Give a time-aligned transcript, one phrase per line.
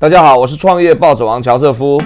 [0.00, 2.00] 大家好，我是创业暴走王乔瑟夫。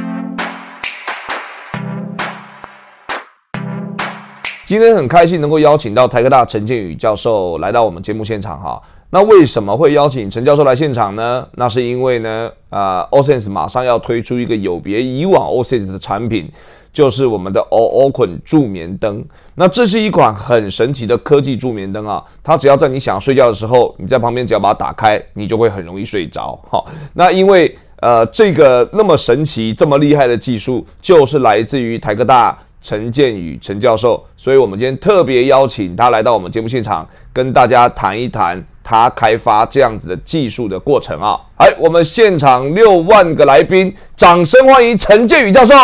[4.64, 8.82] 今天很开心能够邀请到台科大陈建宇教授来到我们节目现场哈。
[9.10, 11.46] 那为什么会邀请陈教授来现场呢？
[11.56, 16.50] 那是因为呢，啊，OSense 马上要推出一个有别以往 OSense 的产品，
[16.92, 19.24] 就是我们的 O Oquin 助眠灯。
[19.54, 22.22] 那这是一款很神奇的科技助眠灯啊！
[22.42, 26.58] 它只要在你想睡觉的时候，你在旁边只要把它打开，你就会很容易睡着。
[26.68, 41.40] 好，那因为呃这个那么神奇、这么厉害的技术，就是来自于台科大陈建宇陈教授，所以我们今天特别邀请他来到我们节目现场，跟大家谈一谈他开发这样子的技术的过程啊！
[41.56, 45.74] 哎，我们现场六万个来宾，掌声欢迎陈建宇教授！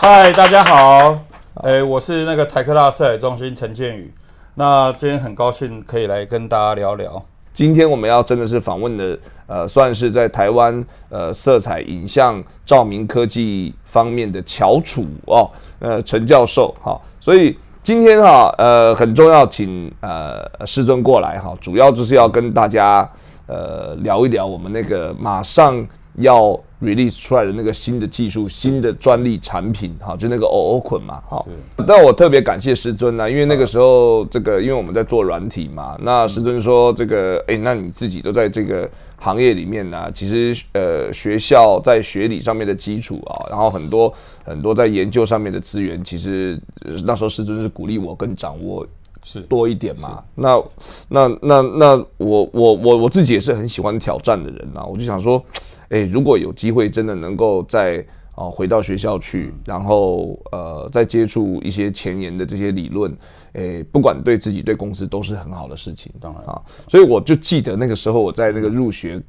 [0.00, 1.18] 嗨，大家好。
[1.62, 4.12] 哎，我是那个台科大色彩中心陈建宇。
[4.56, 7.22] 那今天很高兴可以来跟大家聊聊。
[7.52, 17.00] 今天我们要真的是访问的，呃，算是在台湾呃色彩影像照明科技方面的翘楚哦，呃，陈教授哈。
[17.20, 23.08] 所以今天哈，呃，很重要，请呃师尊过来哈，主要就是要跟大家
[23.46, 26.58] 呃聊一聊我们那个马上要。
[26.84, 31.44] Release 出来的那个新的技术、新的专利产品，哈，就那个 O O 捆嘛，哈。
[31.86, 44.12] 但我特别感谢师尊呢，因为那个时候，这个因为我们在做软体嘛，那师尊说这个，哎，那你自己都在这个行业里面呢，其实呃，学校在学理上面的基础啊，然后很多
[44.44, 46.60] 很多在研究上面的资源，其实
[47.04, 48.86] 那时候师尊是鼓励我更掌握
[49.22, 50.22] 是多一点嘛。
[50.34, 50.62] 那
[51.08, 55.42] 那那那我我我我自己也是很喜欢挑战的人呐，我就想说。
[55.90, 58.04] 哎，如果有机会真的能够再
[58.34, 63.16] 啊回到学校去，然后呃再接触一些前沿的这些理论，
[63.52, 66.12] 哎，不管对自己对公司都是很好的事情。
[66.20, 69.22] 当然啊，所以我就记得那个时候我在那个入学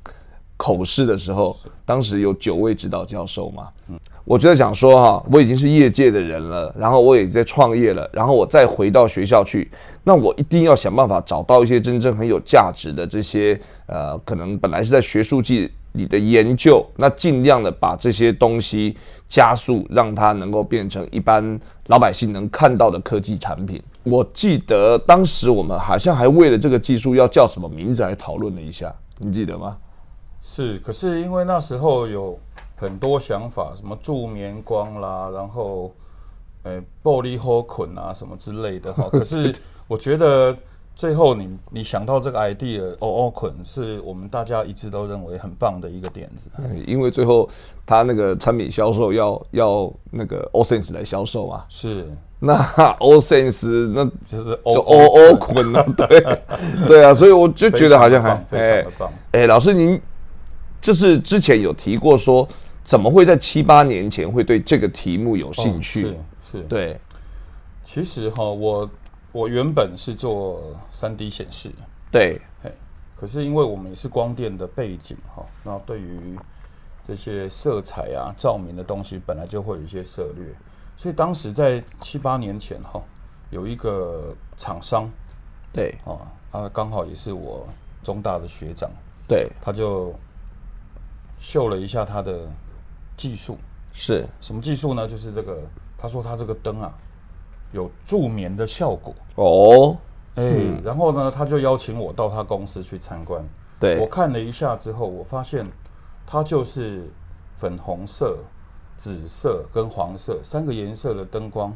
[0.58, 3.68] 口试的时候，当时有九位指导教授嘛。
[3.90, 9.70] 嗯，我觉得想说哈，我已经是业界的人了，然后我也在创业了，然后我再回到学校去，
[10.04, 15.70] 那我一定要想办法找到一些真正很有价值的这些呃，可能本来是在学术界。
[15.96, 18.98] 你的研究，那尽量的把这些东西
[19.30, 23.82] 加速，让它能够变成一般老百姓能看到的科技产品。
[24.04, 29.78] 我记得当时我们好像还为了这个技术要叫什么名字来讨论了一下，你记得吗？
[30.42, 32.38] 是，可是因为那时候有
[32.76, 35.94] 很多想法，什么助眠光啦，然后
[36.64, 39.08] 呃玻璃后捆啊什么之类的哈。
[39.10, 39.54] 可是
[39.88, 40.56] 我觉得。
[40.96, 46.50] 最后，你你想到这个 idea，哦哦捆是我们大家一致都认为很棒的一个点子。
[46.88, 47.50] 因为最后
[47.86, 51.66] 他那个产品销售要要那个 OSense 来销售嘛。
[51.68, 52.08] 是。
[52.40, 52.58] 那
[53.00, 56.38] OSense 那就是就哦哦捆了，对
[56.88, 59.12] 对啊，所以我就觉得好像还非常的棒。
[59.32, 60.00] 哎，老师您
[60.80, 62.48] 就是之前有提过说，
[62.84, 66.02] 怎么会在七八年前会对这个题目有兴趣？
[66.52, 66.64] 是是。
[66.70, 66.98] 对。
[67.84, 68.90] 其实哈，我。
[69.36, 71.70] 我原本是做三 D 显示，
[72.10, 72.72] 对，嘿，
[73.18, 76.40] 可是因为我们也是光电的背景哈，那对于
[77.04, 80.48] 这些色彩啊、照明的东西，本来就会有一些涉略，
[80.96, 83.04] 所以当时在七八年前哈，
[83.50, 85.06] 有一个厂商，
[85.74, 87.68] 对，啊，他刚好也是我
[88.04, 88.90] 中大的学长，
[89.28, 90.16] 对，他就
[91.42, 92.48] 秀了一下他的
[93.18, 93.58] 技术，
[93.92, 94.26] 是。
[94.40, 95.06] 什么技术呢？
[95.06, 95.62] 就是这个，
[95.98, 96.90] 他说他这个灯啊。
[97.76, 99.98] 有助眠的效果哦，
[100.36, 100.44] 哎，
[100.84, 103.44] 然后呢，他就邀请我到他公司去参观。
[103.78, 105.68] 对我看了一下之后，我发现
[106.26, 107.12] 它就是
[107.58, 108.38] 粉红色、
[108.96, 111.76] 紫色跟黄色三个颜色的灯光，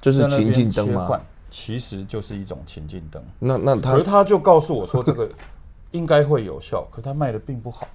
[0.00, 1.20] 就是情境灯吗？
[1.50, 3.22] 其实就是一种情境灯。
[3.38, 5.28] 那那他，而他就告诉我说，这个
[5.92, 7.86] 应该会有效，可他卖的并不好。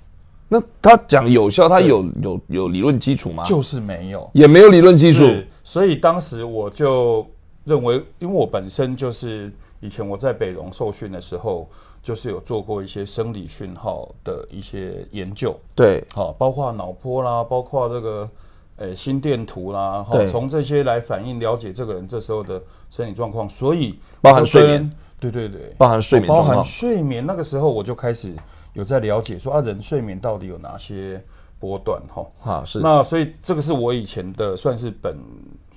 [0.47, 3.43] 那他讲有效，他有有有理论基础吗？
[3.45, 5.23] 就是没有，也没有理论基础。
[5.63, 7.25] 所以当时我就。
[7.69, 11.69] 认为，因为我本身就是以前我在北荣受训的时候，
[12.02, 18.29] 就是有做过一些生理讯号的一些研究，对，好，包括脑波啦，包括这个
[18.78, 22.59] 呃心电图啦，哈，从这些来反映了解这个人这时候的
[22.90, 28.34] 生理状况，所以包含睡眠，对对对，包含睡眠，包含睡眠，那个时候我就开始
[28.73, 31.23] 有在了解说啊，人睡眠到底有哪些
[31.59, 35.16] 波段，哈，啊是，那所以这个是我以前的算是本。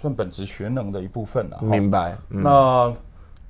[0.02, 2.18] 算本职学能的一部分了，明白。
[2.28, 2.92] 那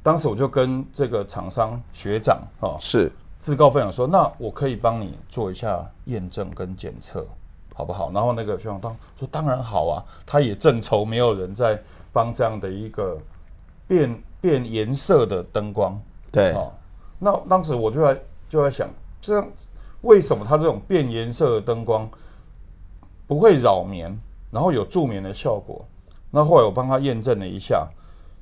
[0.02, 7.26] 当时我就跟这个厂商学长哈是自告奋勇说，那我可以帮你做一下验证跟检测，
[7.72, 8.12] 好不好？
[8.12, 11.80] 然后那个学长当说当然好啊，他也正愁没有人在
[12.12, 13.16] 帮这样的一个
[13.88, 15.98] 变变颜色的灯光。
[16.30, 16.68] 对啊，
[17.18, 18.86] 那当时我就在就在想，
[19.22, 19.48] 这样
[20.02, 22.06] 为什么它这种变颜色的灯光
[23.26, 24.14] 不会扰眠，
[24.50, 25.82] 然后有助眠的效果？
[26.32, 27.86] 那后来我帮他验证了一下，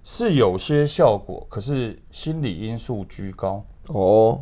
[0.02, 3.62] 是有些效果，可是心理因素居高。
[3.88, 4.40] 哦，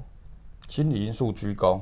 [0.68, 1.80] 心理因素居高，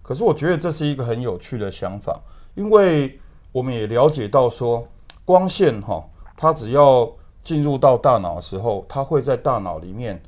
[0.00, 2.16] 可是我觉得这是一个很有趣的想法，
[2.54, 3.18] 因为
[3.50, 4.86] 我们也了解到说，
[5.24, 6.04] 光线哈，
[6.36, 7.10] 它只要
[7.42, 10.22] 进入到大脑的时候，它会在大脑里面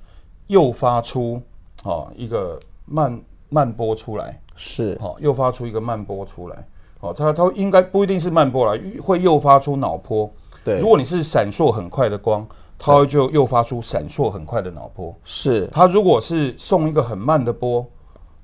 [0.49, 1.41] 诱发出
[1.85, 6.67] 啊一个慢慢波出来，是好，诱发出一个慢波出来，
[6.99, 10.29] 哦，它它应该不一定是慢波来，会诱发出脑波。
[10.65, 12.47] 对如，果你是闪烁很快的光，
[12.79, 15.15] 它会就诱发出闪烁很快的脑波。
[15.25, 17.87] 是它如果是送一个很慢的波，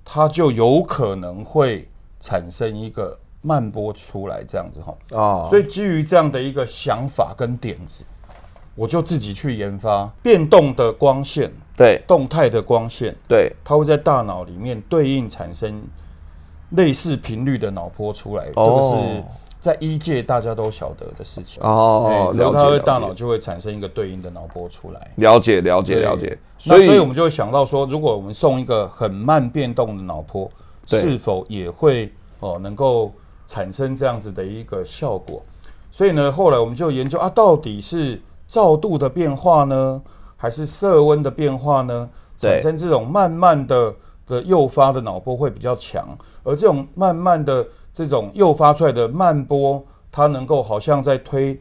[0.05, 1.89] 它就有可能会
[2.21, 4.95] 产生一个慢波出来，这样子哈。
[5.17, 8.05] 啊，所以基于这样的一个想法跟点子，
[8.75, 15.83] 我就自己去研发变动的光线、对动态的光线，对它会在大脑里面对应产生
[16.71, 18.47] 类似频率的脑波出来。
[18.47, 19.25] 这个哦是
[19.67, 21.61] 在医界大家都晓得的事情。
[21.63, 25.11] 哦，哎然后了解它会大脑就会产生一个对应的脑波出来。
[25.17, 30.49] 了解了解了解，所以所以我们就会想到说，如果我们送一个很慢变动的脑波，
[30.87, 33.13] 是否也会哦能够
[33.49, 35.43] 产生这样子的一个效果？
[35.91, 40.01] 所以呢，后来我们就研究啊，到底是照度的变化呢，
[40.37, 42.09] 还是色温的变化呢？
[42.37, 43.95] 产生这种慢慢的
[44.27, 46.07] 的诱发的脑波会比较强，
[46.45, 47.67] 而这种慢慢的
[47.97, 49.83] 这种诱发出来的慢波，
[50.13, 51.59] 它能够好像在推。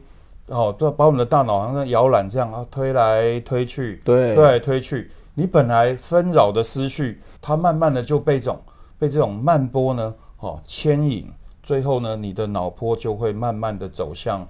[0.48, 8.60] 哦，对，把我们的大脑好像在摇篮这样啊，推来推去，对推来推去，你本来纷扰的思绪，它慢慢的就被这种
[8.98, 11.26] 被这种慢波呢，哦牵引，
[11.64, 14.46] 最后呢，你的脑波就会慢慢的走向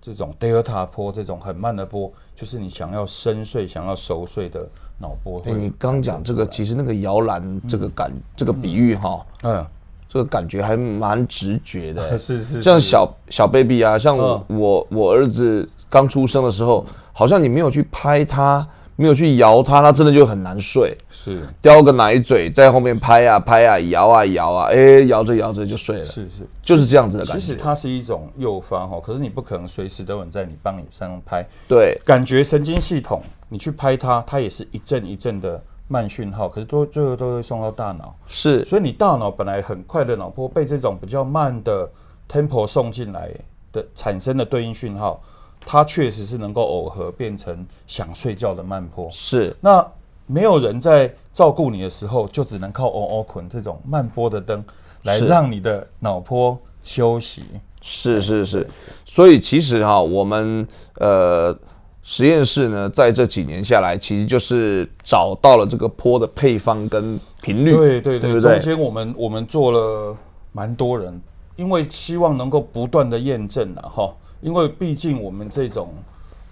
[0.00, 4.64] 这种德尔塔波，这种很慢的波，就是你想要深睡、想要熟睡的
[5.00, 5.54] 脑波会哎。
[5.54, 9.66] 你刚讲这个，其实那个摇篮这个感这个比喻哈，嗯，
[10.12, 12.16] 这个感觉还蛮直觉的。
[12.20, 14.60] 是是像小小 baby 啊，像我嗯。
[14.60, 20.94] 我我儿子刚出生的时候，好像你没有去拍他，没有去摇他，他真的就很难睡。
[21.08, 21.40] 是。
[21.62, 27.40] 叼个奶嘴在后面拍啊拍啊，摇啊摇啊，哎，摇着摇着就睡了，是是，就是这样子的感觉。
[27.40, 27.62] 其实觉。
[27.62, 31.98] 它是一种诱发哈，可是你不可能随时都有人在你帮你身上拍，对。
[32.04, 41.88] 感觉神经系统，你去拍它，它也是一阵一阵的慢讯号，可是都最后都会送到大脑，是，所以你大脑本来很快的脑波被这种比较慢的
[42.28, 43.30] tempo 送进来
[43.72, 45.20] 的产生的对应讯号，
[45.66, 49.08] 它确实是能够耦合变成想睡觉的慢波。
[49.10, 49.54] 是。
[49.60, 49.86] 那
[50.26, 54.64] 没有人在照顾你的时候，就只能靠哦哦捆这种慢波的灯
[55.02, 57.44] 来让你的脑波休息。
[57.84, 58.66] 是是是，
[59.04, 61.54] 所以其实哈，我们呃
[62.02, 68.40] 实验室呢，在这几年下来，其实就是找到了这个坡的配方跟频率，对对对，对对？
[68.40, 70.16] 中间我们我们做了
[70.50, 71.20] 蛮多人，
[71.54, 75.94] 因为希望能够不断的验证了哈，因为毕竟我们这种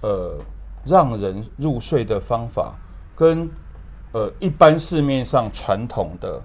[0.02, 0.38] 呃
[0.84, 2.74] 让人入睡的方法，
[3.16, 3.50] 跟
[4.12, 6.40] 呃一般市面上传统的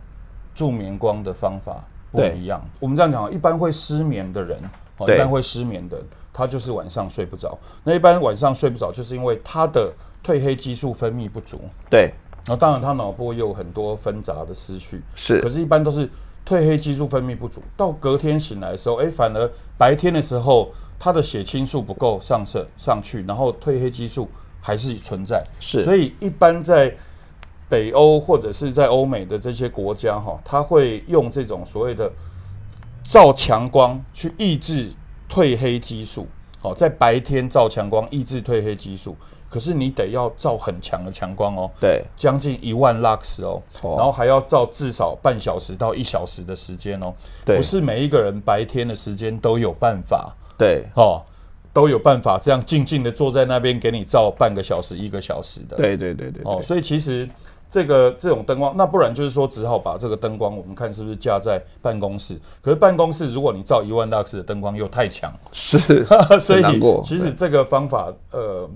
[0.55, 2.59] 助眠光的方法不一样。
[2.79, 4.59] 我们这样讲啊，一般会失眠的人，
[4.97, 6.01] 哦，一般会失眠的，
[6.31, 7.57] 他就是晚上睡不着。
[7.83, 9.91] 那一般晚上睡不着，就是因为他的
[10.23, 11.59] 褪黑激素分泌不足。
[11.89, 12.13] 对，
[12.45, 16.07] 然后当然他脑波也有很多纷杂的思绪，是可是，一般都是
[16.47, 24.29] 褪黑激素分泌不足，到隔天醒来的时候，哎，反而白天的时候，他的血清素不够上升上去，然后褪黑激素
[24.61, 25.43] 还是存在。
[25.59, 26.95] 是所以一般在
[27.67, 32.11] 北欧或者是在欧美的这些国家，哈，他会用这种所谓的
[33.05, 34.91] 照强光去抑制
[35.29, 36.27] 褪黑激素。
[36.59, 39.15] 好，在白天照强光抑制褪黑激素，
[39.47, 41.69] 可是你得要照很强的强光哦。
[41.79, 47.13] 对，将近一万 lux 哦，哦然后还要照至少半小时到一小时的时间哦，
[47.45, 47.55] 对。
[47.57, 50.35] 不是每一个人白天的时间都有办法。
[50.57, 51.21] 对，哦，
[51.71, 57.29] 都有办法这样静静的坐在那边给你照半个小时、一个小时的，对，对，对，对，哦，所以其实
[57.69, 66.05] 这个这种灯光，那不然就是说只好把这个灯光，我们看是不是架在办公室，可是办公室如果你照一万 lux 的灯光又太强，是，
[66.39, 66.63] 所以
[67.03, 68.69] 其实这个方法，呃，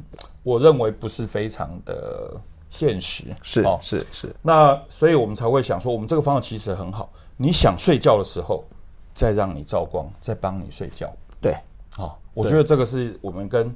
[0.43, 2.33] 我认为不是非常的
[2.69, 7.09] 现实，是哦，是是，那所以我们才会想说，我们这个方法其实很好。
[7.37, 8.65] 你想睡觉的时候，
[9.13, 11.09] 再让你照光，再帮你睡觉。
[11.39, 11.55] 对，
[11.91, 13.73] 好、我觉得这个是我们跟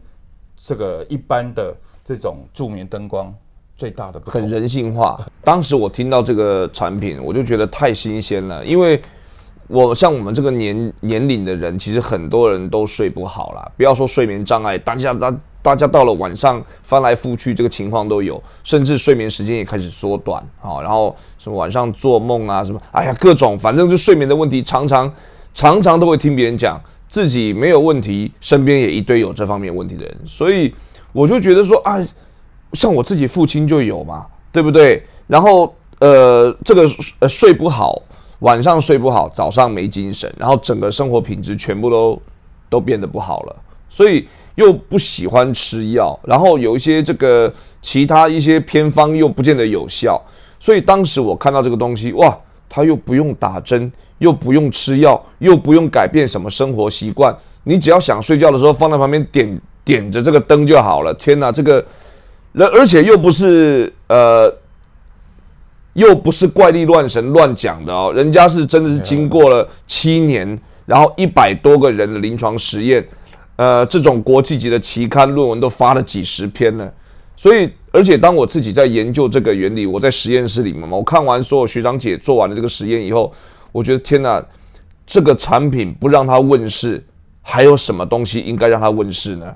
[0.57, 3.33] 这个一般的这种助眠灯光
[3.83, 4.31] 最大的不。
[4.31, 5.19] 很人性化。
[5.43, 9.01] 当时我听到这个产品，我就觉得太新鲜了，因为
[9.67, 13.71] 我像我们这个年年龄的人，其实很多人都睡不好啦。
[13.75, 25.13] 不要说睡眠障碍，大家大大家到了晚上翻来覆去，这个情况都有，甚至睡眠时间也开始缩短，好，然后什么晚上做梦啊，什么，哎呀，各种，反正就睡眠的问题，常常
[25.53, 30.73] 常常都会听别人讲，自己没有问题，身边也一堆有这方面问题的人，所以
[31.11, 31.99] 我就觉得说，啊，
[32.73, 35.03] 像我自己父亲就有嘛，对不对？
[35.27, 36.87] 然后呃，这个
[37.19, 38.01] 呃睡不好。
[38.39, 42.21] 晚上睡不好，早上没精神，然后整个生活品质全部都
[42.69, 43.55] 都变得不好了，
[43.87, 47.49] 所以又不喜欢吃药，然后有一些这个
[47.81, 50.21] 其他一些偏方又不见得有效，
[50.59, 52.37] 所以当时我看到这个东西，哇，
[52.67, 61.13] 他又不用打针，又不用吃药，又不用改变什么生活习惯，你只要想睡觉的时候放在旁边点点着这个灯就好了。
[61.13, 61.85] 天哪，这个，
[62.53, 64.53] 而而且又不是呃。
[65.95, 73.07] 又不是怪力乱神乱讲的哦，人家是真的是经过了七年，然后一百多个人的临床实验，
[73.57, 76.91] 呃，这种国际级的期刊论文都发了几十篇了。
[77.37, 83.31] 所以，而且当我自己在研究这个原理，我在实验室里面嘛，我看完所有学长姐做完了这个实验以后，
[83.71, 84.43] 我觉得天哪，
[85.05, 87.05] 这个产品不让它问世，
[87.43, 89.55] 还有什么东西应该让它问世呢？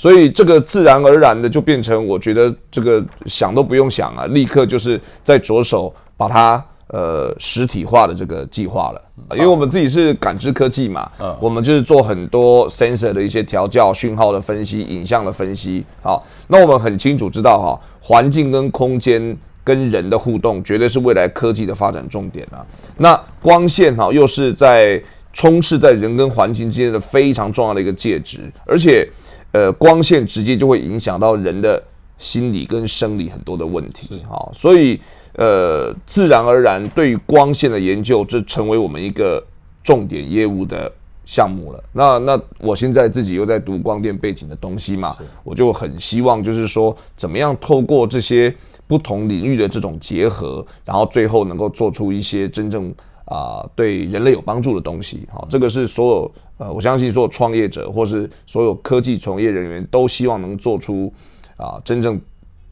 [0.00, 9.02] 所以这个自然而然的就变成，我觉得这个想都不用想啊，立刻就是在着手把它呃实体化的这个计划了。
[9.32, 11.06] 因为我们自己是感知科技嘛，
[11.38, 15.84] 我们就是做很多 sensor 的一些调教、讯号的分析、影像的分析。
[16.02, 22.64] 好，那我们很清楚知道哈，环境跟空间跟人的互动，绝对是未来科技的发展重点啊。
[22.96, 24.98] 那光线哈，又是在
[25.34, 29.06] 充斥在人跟环境之间的非常重要的一个介质，而且。
[29.52, 31.82] 呃，光线直接就会影响到人的
[32.18, 35.00] 心理跟生理很多的问题，哈，所以
[35.34, 39.44] 呃，自然而然对于光线的研究，这成为我们一个
[39.82, 40.90] 重点业务的
[41.24, 41.82] 项目了。
[41.92, 48.54] 那那我现在自己又在读光电背景的东西嘛，我就很希望就是说，怎么样透过这些
[48.86, 52.94] 不同领域的这种结合，然后最后能够做出一些真正。
[53.30, 61.12] 啊，对人类有帮助的东西，好，这个是所有呃，我相信所有创业者或是所有科技从业人员都希望能做出
[61.56, 62.20] 啊，真正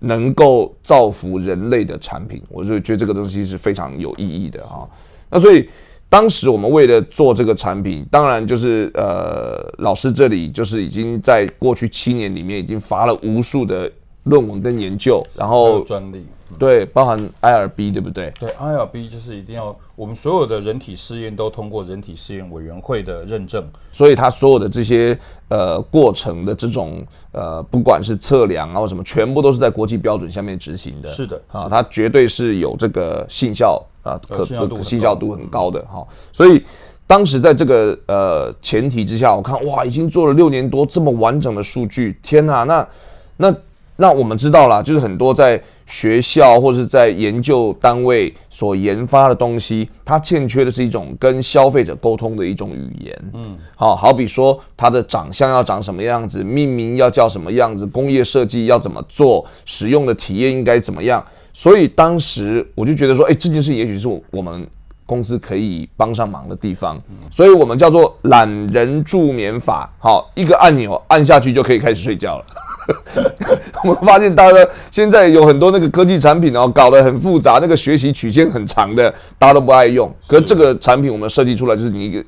[0.00, 2.42] 能够造福人类的产品。
[2.48, 4.88] 我就觉得这个东西是非常有意义的哈。
[5.30, 5.68] 那所以
[6.08, 13.88] 当时我们为了做这个产品，当然就是呃，老师这里就是已经在过去七年里面已经发了无数的
[14.24, 16.26] 论文跟研究，然后专利。
[16.56, 18.32] 对，包含 IRB 对不对？
[18.38, 23.62] 对，IRB 就是一定要我们所有的人体试验都通过人体试验委员会的认证，
[23.92, 31.10] 所以它所有的这些呃过程的这种呃，不管是测量啊或什么，全部都是在国际标准下面执行的。
[31.10, 34.44] 是的，啊，它绝对是有这个信效啊，可
[34.82, 36.06] 信效度很高的哈。
[36.32, 36.64] 所以
[37.06, 42.88] 当时在这个呃前提之下，我看哇，已经做了六年多这么完整的数据，天哪，那
[43.36, 43.54] 那。
[44.00, 53.30] 那我们知道了，就是很多在学校或者是在研究单位所研发的东西，它欠缺的是一种跟消费者沟通的一种语言。
[53.32, 61.24] 嗯，好好比说它的长相要长什么样子，命名要叫什么样子，工业设计要怎么做，使用的体验应该怎么样。
[61.54, 64.66] 所以当时我就觉得说，哎，这件事也许是我们
[65.06, 67.00] 公司可以帮上忙的地方。
[67.30, 72.44] 所以我们叫做懒人助眠法，好，一个按钮按下去就可以开始睡觉了。
[73.84, 80.10] 我们发现，大家现在有很多那个科技产品哦，搞得很复杂，那个学习曲线很长的，大家都不爱用。
[80.26, 82.24] 可是这个产品我们设计出来，就是你一个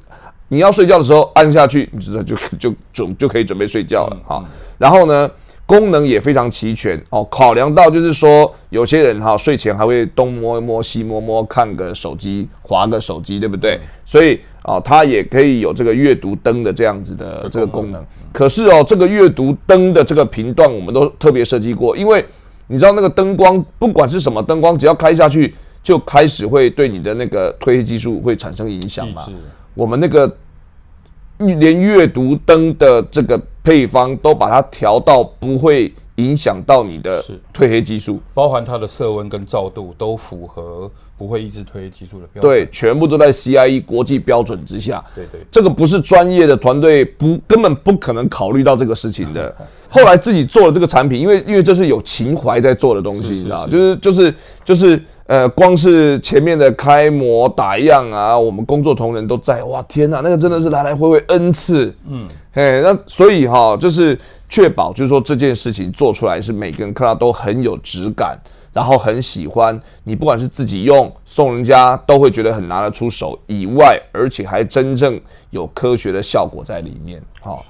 [0.48, 4.44] 你要睡觉的时候按下去，你知道就就准就可以准备睡觉了哈。
[4.76, 5.30] 然后呢，
[5.64, 7.26] 功能也非常齐全哦。
[7.30, 13.80] 考量到就是说，有些人哈睡前还会东摸一摸西摸摸，看个手机，划个手机，对不对？
[14.04, 14.38] 所以。
[14.62, 18.04] 啊，它也可以有这个阅读灯的这样子的这个功能。
[18.32, 22.24] 可是哦，这个阅读灯的这个频段我们都特别设计过，因为
[22.66, 29.26] 你知道那个灯光，不管是什么灯光，只要开下去就开始会对你的那个褪黑激素会产生影响嘛。
[29.74, 30.30] 我们那个
[31.38, 37.22] 连阅读灯的这个配方都把它调到不会影响到你的
[37.54, 40.90] 褪黑激素，包含它的色温跟照度都符合。
[41.20, 45.04] 不会抑制褪黑激素的标准，对，全部都在 CIE 国际标准之下。
[45.14, 49.54] 对对，这个不是专业的团队不根本不可能考虑到这个事情的。
[49.90, 54.34] 后来自己做了这个产品，因为因为这是有情怀在做的东西，你知道，就是就是
[54.64, 64.18] 就是呃，光是前面的开模打样啊，我们工作同仁都在，哇，天哪，那个真的是来来回回 N 次，嗯，嘿，那所以哈，就是
[64.50, 68.38] 确保就是说这件事情做出来是每个人看到都很有质感。
[68.73, 73.37] 然后很喜欢你，不管是自己用送人家，都会觉得很拿得出手。
[73.49, 77.21] 以外，而且还真正有科学的效果在里面。
[77.40, 77.66] 好，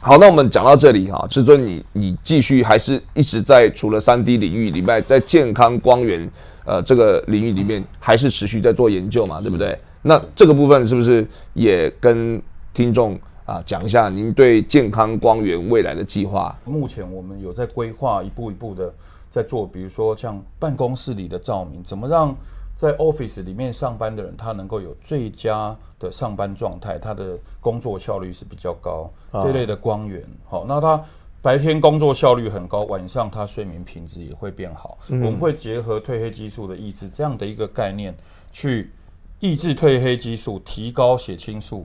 [0.00, 6.30] 好，那我们讲到这里哈，至尊你你继续还是一直在除了三 D 领域以外，在健康光源
[6.64, 9.76] 呃这个领域里面，还是持续在做研究嘛，对不对？
[10.02, 12.40] 那这个部分是不是也跟
[12.72, 16.54] 听众啊讲一下您对健康光源未来的计划？
[16.64, 18.92] 目前我们有在规划，一步一步的
[19.30, 22.34] 在做，比如说像办公室里的照明，怎么让
[22.76, 31.00] 在 office 里面上班的人他能够有最佳的上班状态，他的工作效率是比较高，这类的光源，好，那他
[31.40, 34.98] 白天工作效率很高，晚上他睡眠品质也会变好。
[35.08, 38.12] 我们会结合褪黑激素的抑制这样的一个概念
[38.52, 38.90] 去。
[39.38, 41.84] 抑制褪黑激素，提高血清素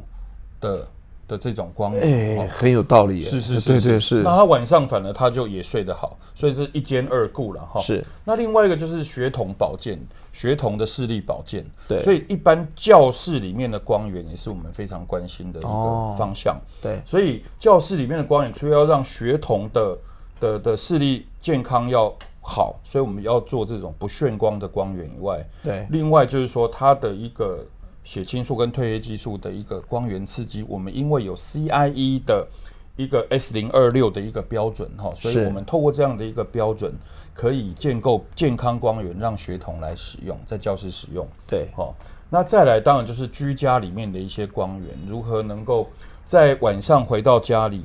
[0.61, 0.87] 的
[1.31, 3.21] 的这种光源，哎，很有道理。
[3.21, 4.21] 是是是，对对是。
[4.21, 7.79] 那他晚上反而他就也睡得好，所以是一兼二顾了哈。
[7.79, 8.05] 是。
[8.25, 9.97] 那另外一个就是学童保健，
[10.33, 11.65] 学童的视力保健。
[11.87, 12.01] 对。
[12.01, 16.59] 所以一般教室里面的光源也是我们非常关心的一个方向。
[16.81, 17.01] 对。
[17.05, 19.97] 所以教室里面的光源，除了要让学童的
[20.41, 22.13] 的的视力健康要。
[22.43, 27.63] 好，所以我们要做这种不眩光的光源以外，对，另外就是说它的一个
[28.03, 32.47] 血清素跟褪黑激素的一个光源刺激，我们因为有 CIE 的
[32.95, 36.93] 一个 S 零二六的一个标准哈，所以我们透过这样的一个标准，
[37.33, 41.27] 可以建构健康光源，让学童来使用，在教室使用。
[41.47, 41.95] 对，好，
[42.29, 45.89] 那再来当然就是居家里面的一些光源，如何能够
[46.25, 47.83] 在晚上回到家里。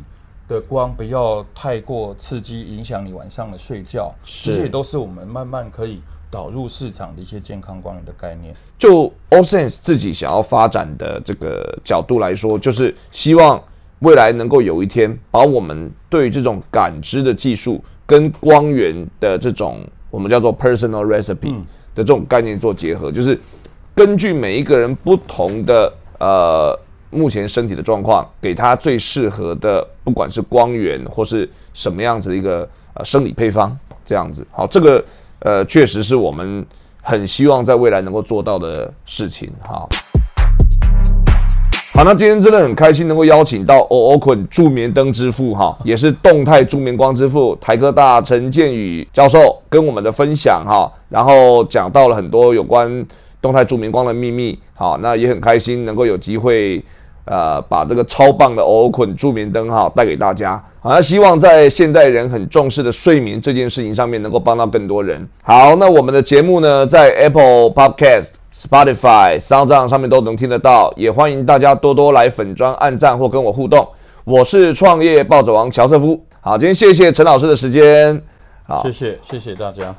[0.49, 4.15] 的光不要太过刺激，影响你晚上的睡觉。
[4.25, 6.01] 这些都是我们慢慢可以
[6.37, 8.55] 导入市场的一些健康光源的概念。
[8.77, 13.63] 就 Osense 自己想要发展的这个角度来说，就是希望
[14.01, 21.55] 未来能够有一天把我们对这种感知的技术跟光源的这种我们叫做 personal recipe
[21.95, 23.41] 的这种概念做结合，就是
[23.95, 26.79] 根据每一个人不同的呃。
[27.09, 33.75] 目前身体的状况，给他最适合的，不管是光源或是什么样子的一个呃生理配方，
[34.05, 34.47] 这样子。
[34.51, 35.03] 好，这个
[35.41, 36.65] 呃确实是我们
[37.03, 39.51] 很希望在未来能够做到的事情。
[39.61, 39.89] 好，
[41.95, 53.07] 好，那今天真的很开心能够邀请到 O O 捆助眠灯之父哈，也是动态助眠光之父台科大陈建宇教授跟我们的分享哈，然后讲到了很多有关
[53.41, 54.59] 动态助眠光的秘密。
[54.75, 56.85] 好，那也很开心能够有机会。
[57.27, 65.21] 呃，把这个超棒的 O 捆助眠灯哈带给大家，好，那希望在现代人很重视的睡眠这件事情上面，能够帮到更多人。
[65.43, 73.87] 好，那我们的节目呢，在 Apple Podcast、Spotify、Sound 上面都能听得到，也欢迎大家多多来粉砖按赞或跟我互动。
[74.25, 78.23] 我是创业暴走王乔瑟夫，好，今天谢谢陈老师的时间，
[78.67, 79.95] 好，谢谢谢谢大家。